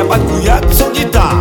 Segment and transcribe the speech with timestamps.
[0.00, 1.39] Я панкуя, są nie tak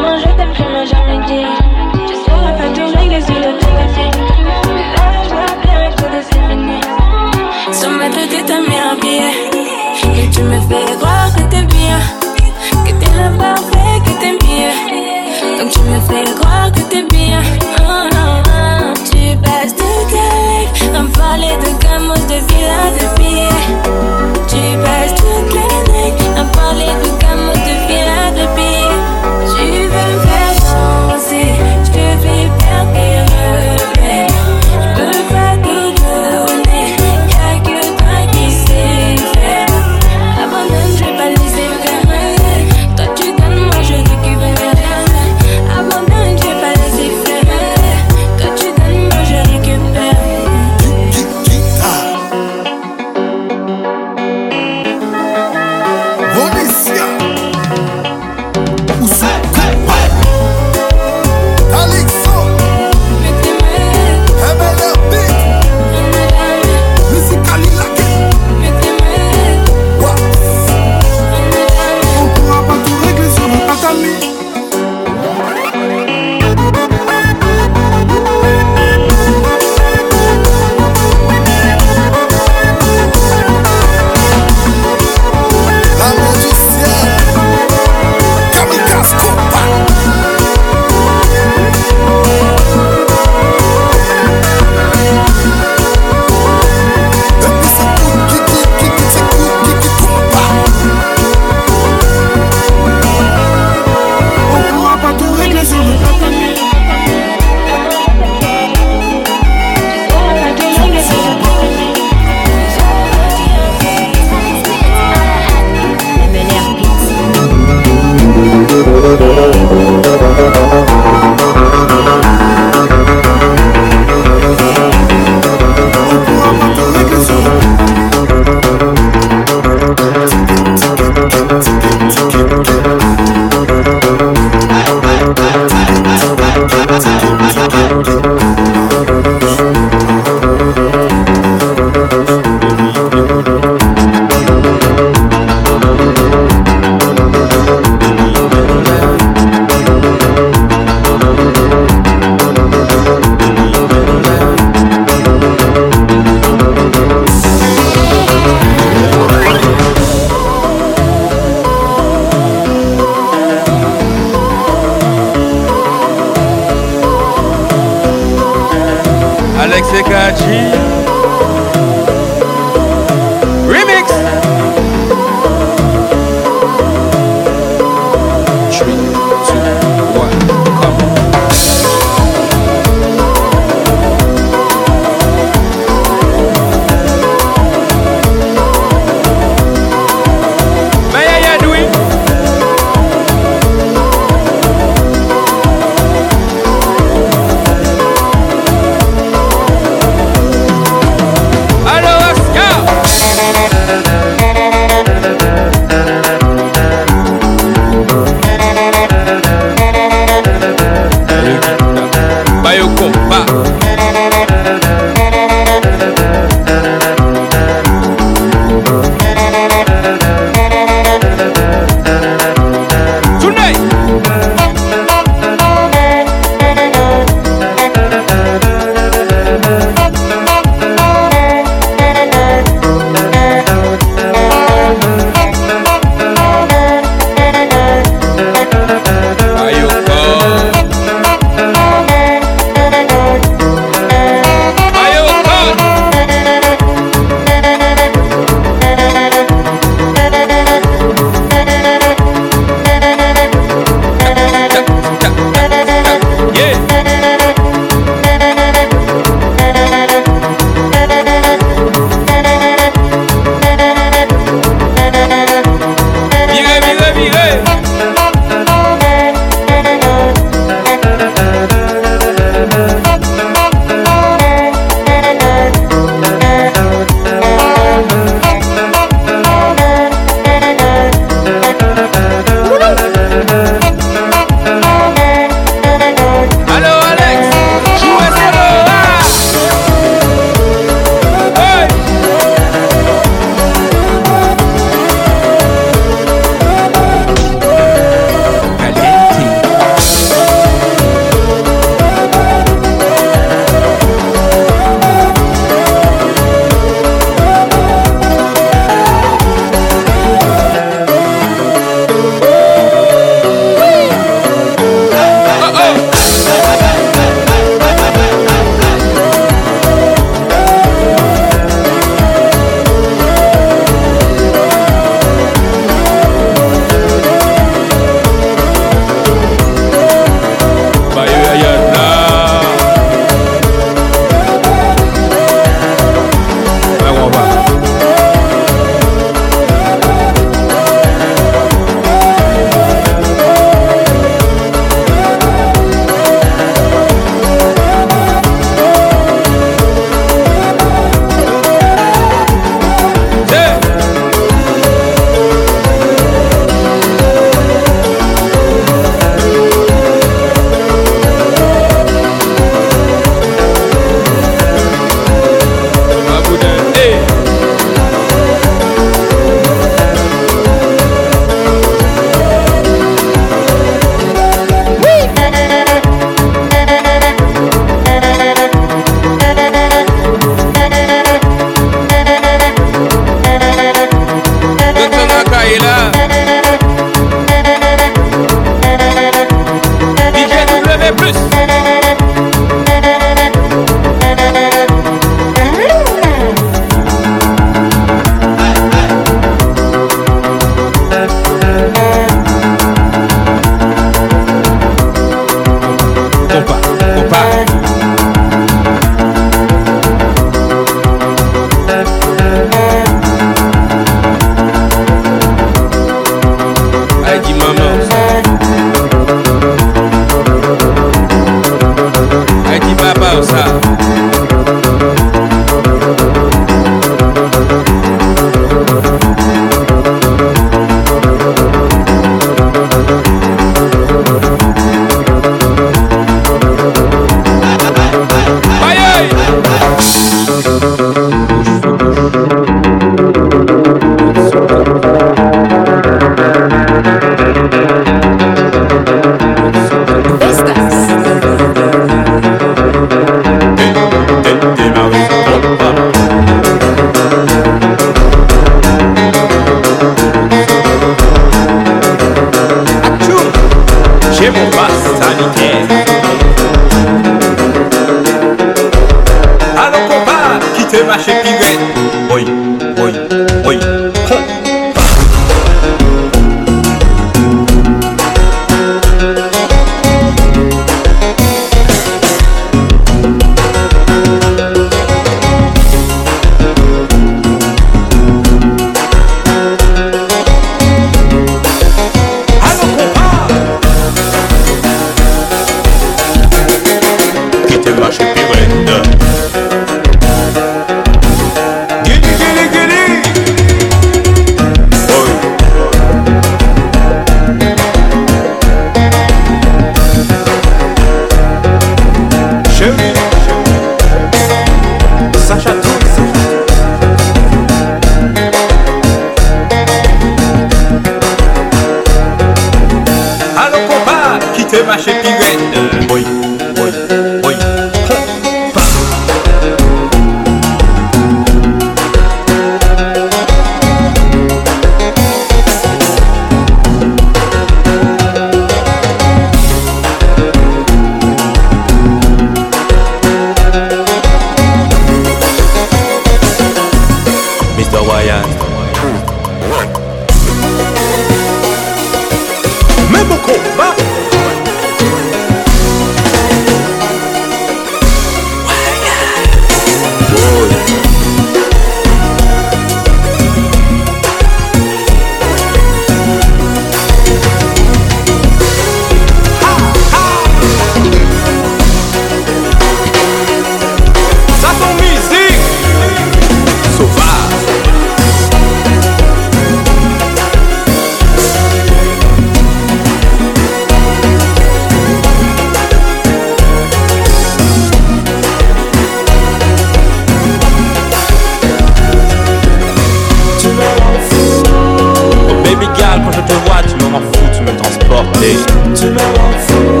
[598.94, 600.00] Tu me rends fou,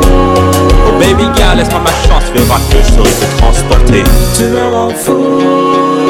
[0.86, 4.04] Oh baby girl, laisse-moi ma chance, tu verras que je saurai te transporter.
[4.36, 5.40] tu me rends fou,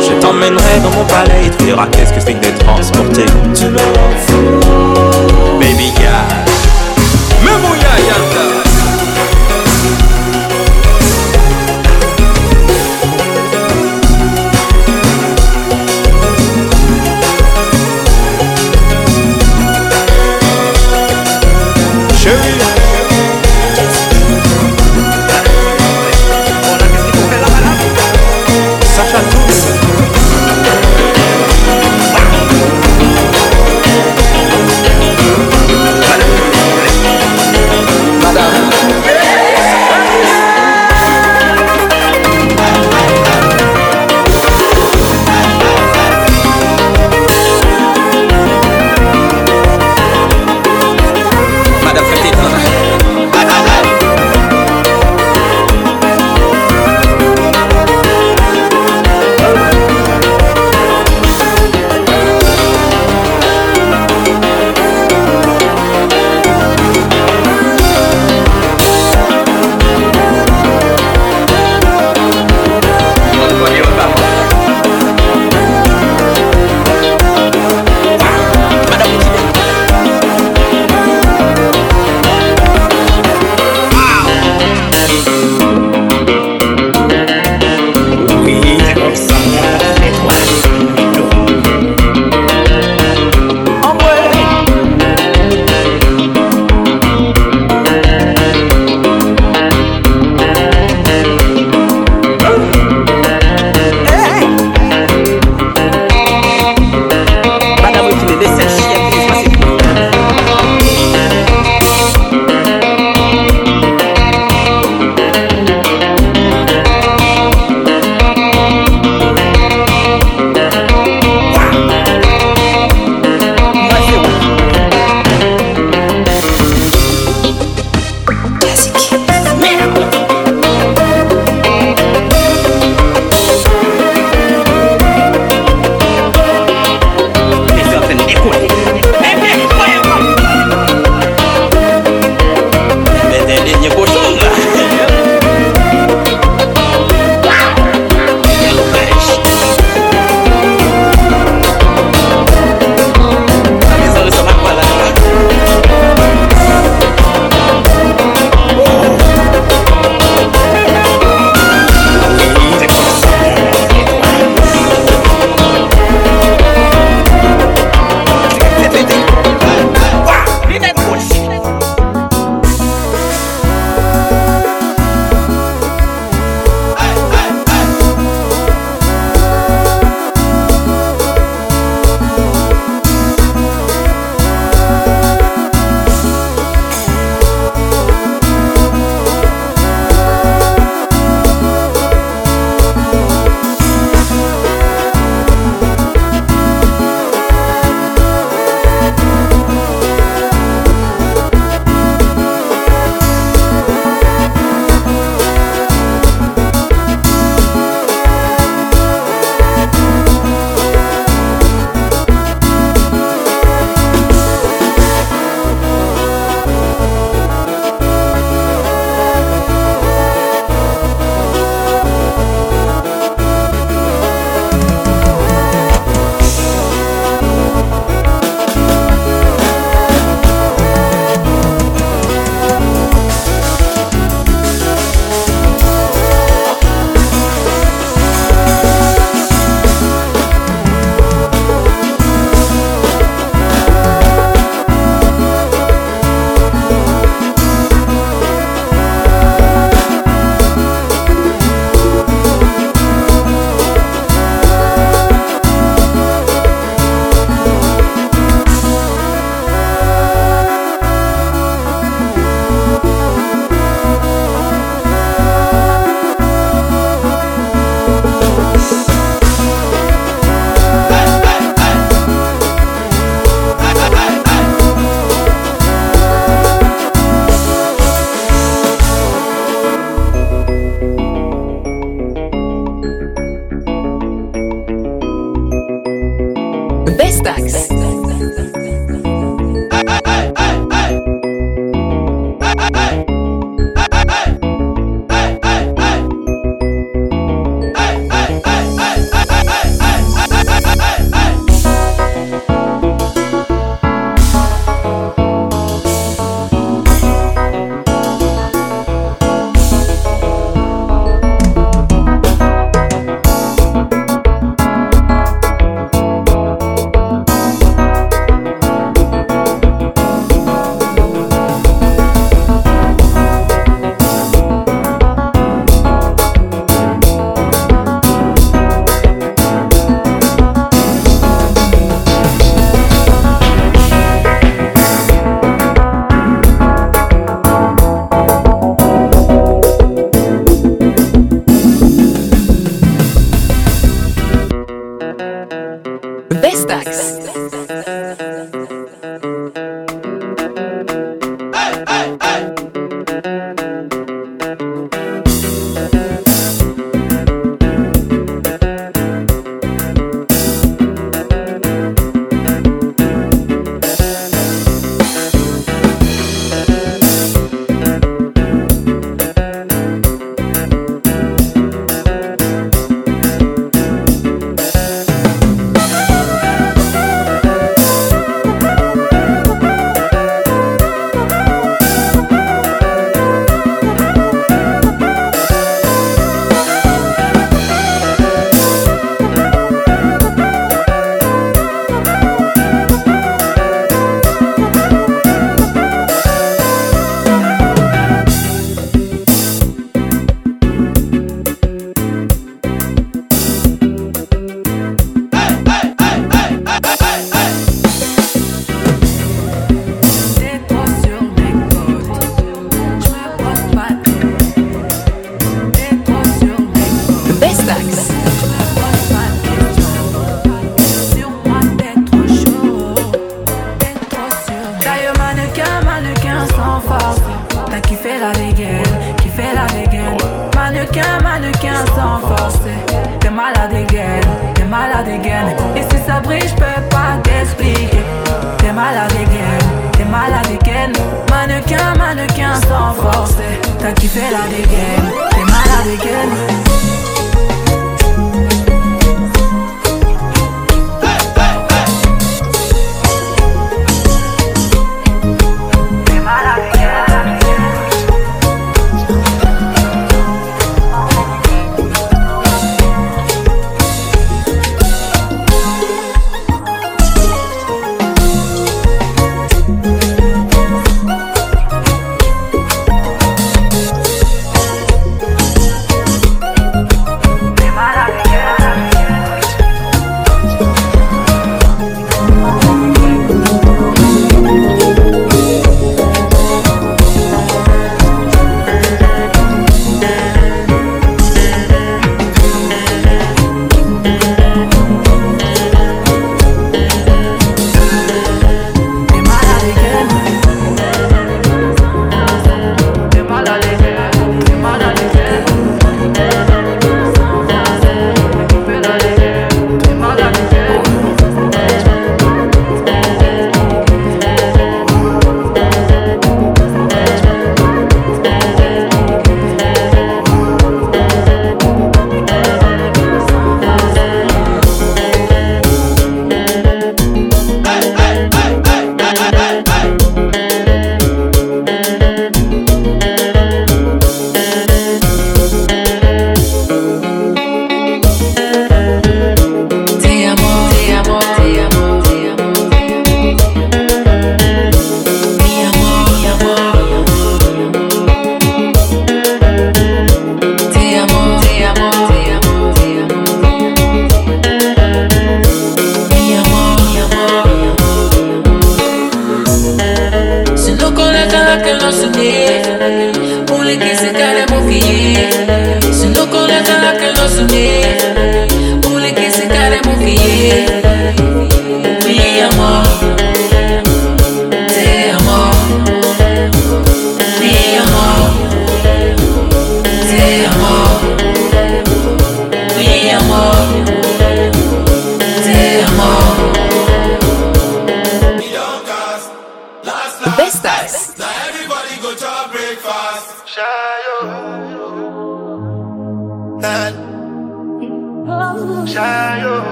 [0.00, 3.24] Je t'emmènerai dans mon palais et tu verras qu'est-ce que c'est que d'être transporté.
[3.54, 5.58] tu me rends fou.
[5.58, 6.45] Baby girl.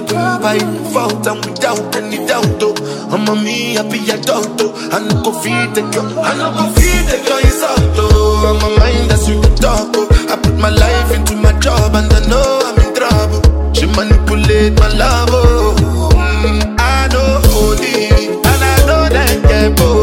[0.00, 2.74] Win by default and without any doubt, oh.
[3.12, 4.72] I'm a me happy adult, oh.
[4.92, 8.48] I no go feed the girl, I no go feed the girl insult, oh.
[8.48, 10.08] I'm a mind that's with the talk, oh.
[10.32, 13.72] I put my life into my job and I know I'm in trouble.
[13.74, 16.10] She manipulate my love, oh.
[16.14, 20.01] Mm, I know holy, and I know that get both.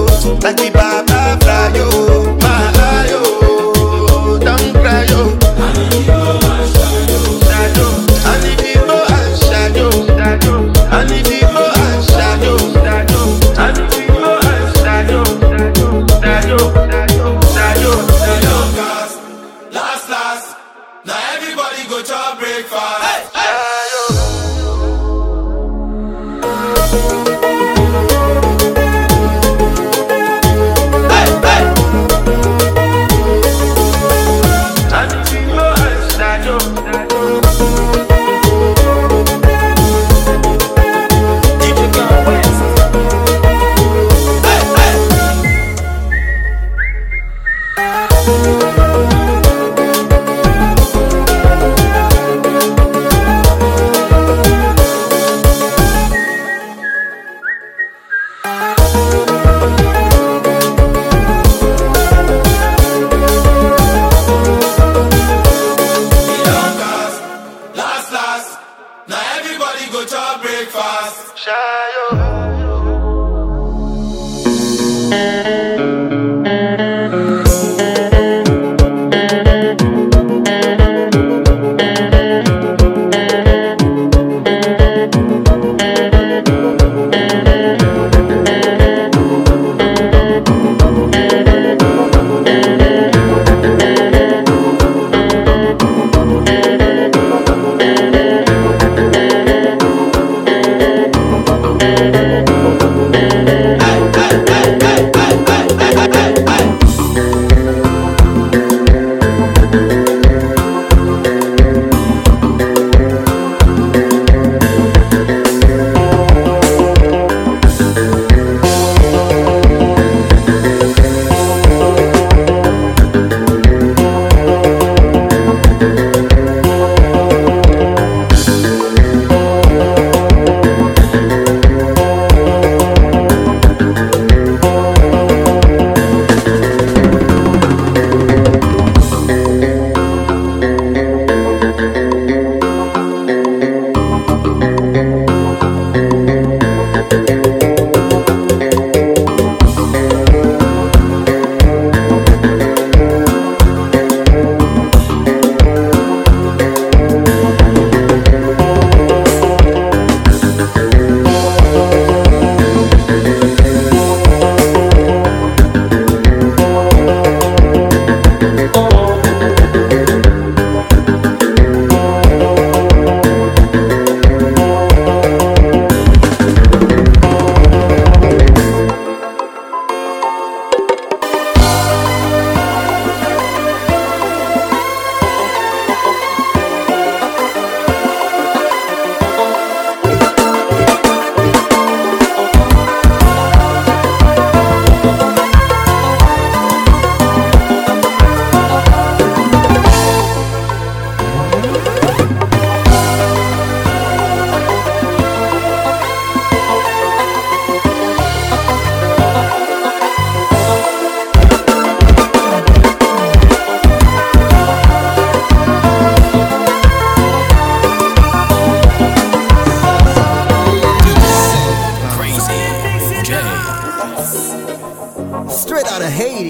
[103.20, 103.69] Straight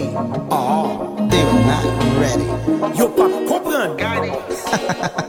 [0.01, 1.83] Oh, they were not
[2.19, 2.45] ready.
[2.97, 5.25] Yo, pas comprendre.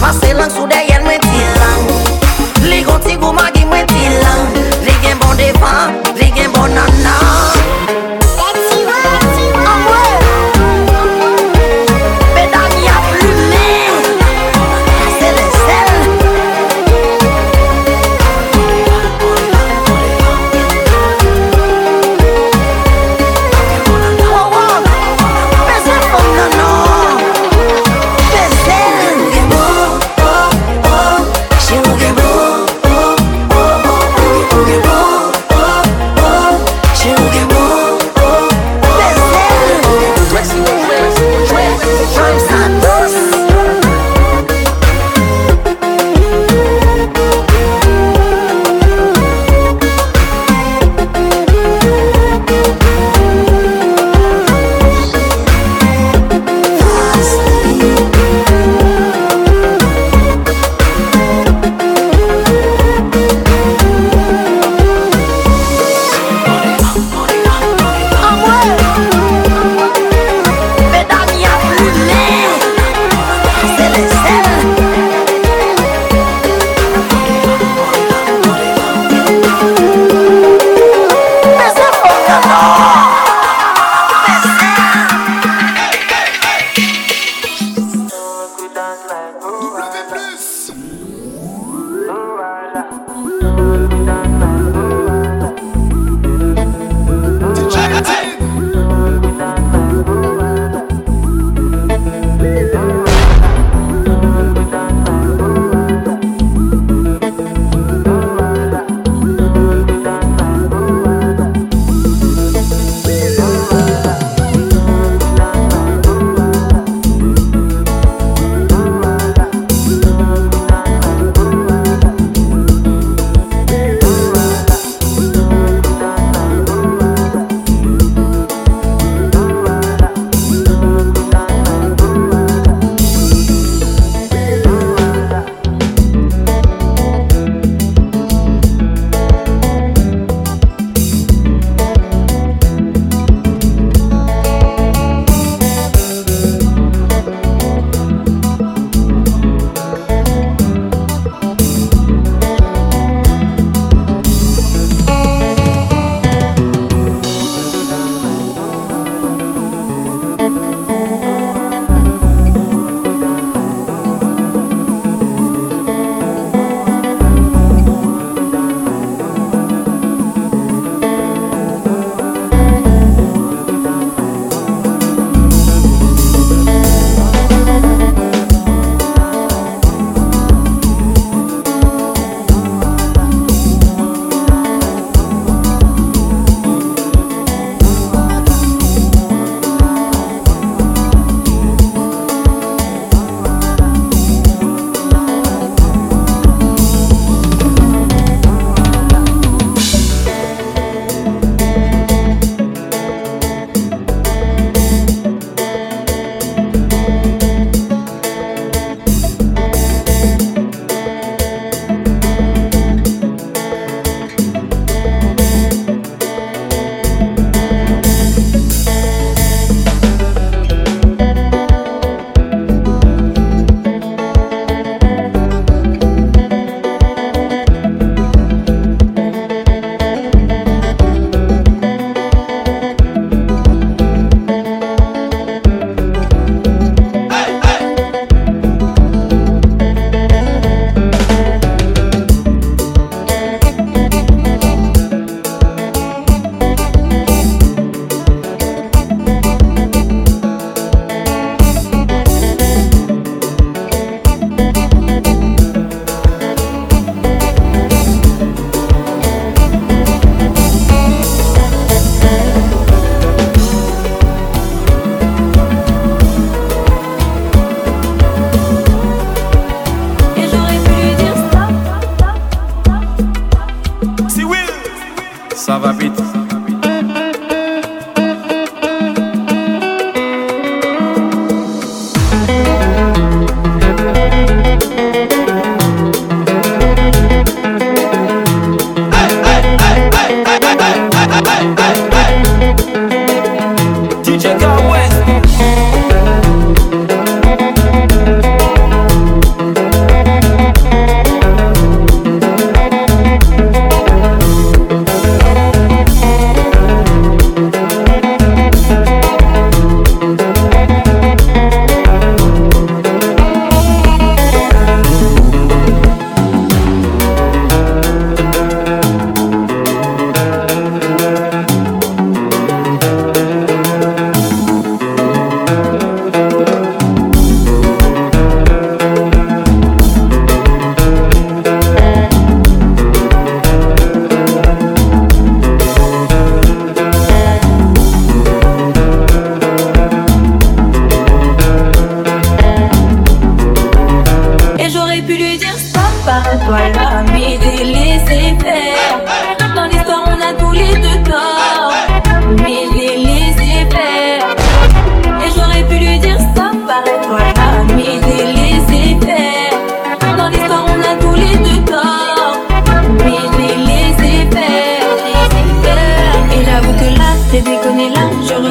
[0.00, 0.97] Vacilan sou daí.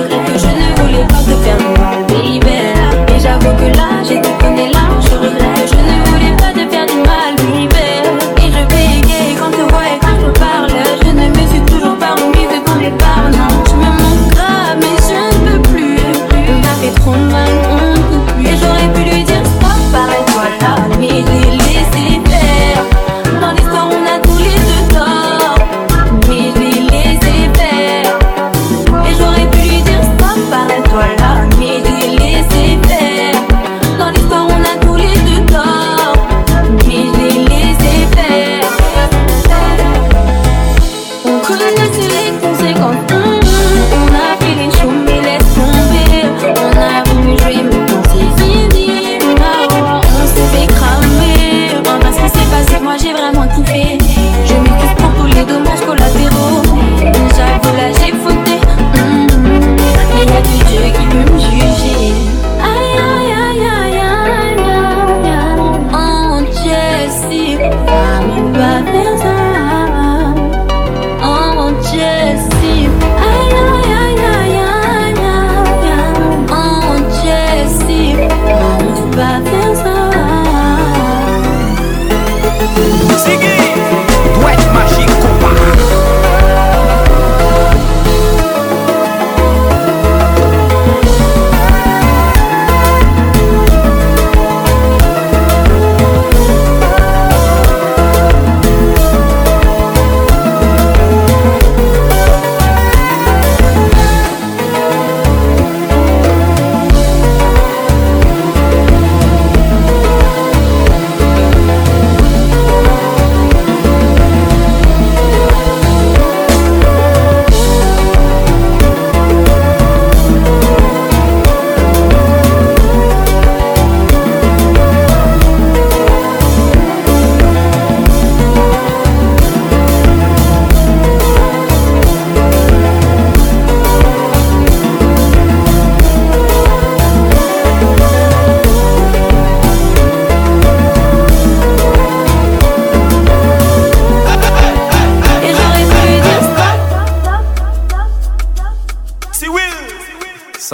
[0.09, 0.66] Yo no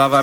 [0.04, 0.22] Ça va